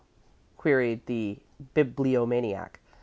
queried 0.57 1.05
the 1.05 1.37
Bibliomaniac. 1.75 2.79